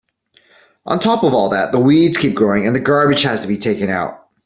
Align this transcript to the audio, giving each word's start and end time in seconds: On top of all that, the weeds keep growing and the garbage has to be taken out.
On 0.83 0.97
top 0.99 1.21
of 1.23 1.35
all 1.35 1.49
that, 1.49 1.71
the 1.71 1.77
weeds 1.79 2.17
keep 2.17 2.33
growing 2.33 2.65
and 2.65 2.75
the 2.75 2.79
garbage 2.79 3.21
has 3.21 3.41
to 3.41 3.47
be 3.47 3.59
taken 3.59 3.91
out. 3.91 4.25